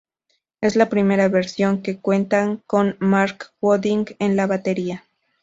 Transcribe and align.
Es 0.61 0.75
la 0.75 0.89
primera 0.89 1.29
versión 1.29 1.83
que 1.83 1.99
cuentan 1.99 2.63
con 2.65 2.95
Mark 2.97 3.51
Goodwin 3.61 4.05
en 4.17 4.35
la 4.35 4.47
batería. 4.47 5.03